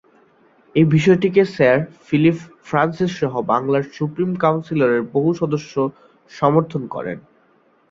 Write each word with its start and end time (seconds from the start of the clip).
এই 0.75 0.85
বিষয়টিকে 0.85 1.41
sir 1.55 1.77
Philip 2.07 2.37
ফ্রান্সিস-সহ 2.63 3.33
বাংলার 3.51 3.83
সুপ্রিম 3.93 4.31
কাউন্সিলের 4.35 4.93
বহু 5.13 5.29
সদস্য 5.41 5.73
সমর্থন 6.31 6.83
করেন। 6.87 7.17